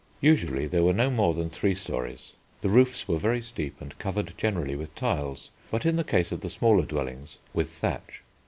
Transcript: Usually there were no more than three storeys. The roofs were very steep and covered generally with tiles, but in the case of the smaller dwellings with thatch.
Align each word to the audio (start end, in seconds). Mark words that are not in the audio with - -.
Usually 0.21 0.65
there 0.65 0.81
were 0.81 0.93
no 0.93 1.11
more 1.11 1.35
than 1.35 1.51
three 1.51 1.75
storeys. 1.75 2.33
The 2.61 2.69
roofs 2.69 3.07
were 3.07 3.19
very 3.19 3.43
steep 3.43 3.79
and 3.79 3.95
covered 3.99 4.33
generally 4.35 4.75
with 4.75 4.95
tiles, 4.95 5.51
but 5.69 5.85
in 5.85 5.95
the 5.95 6.03
case 6.03 6.31
of 6.31 6.41
the 6.41 6.49
smaller 6.49 6.85
dwellings 6.87 7.37
with 7.53 7.69
thatch. 7.69 8.23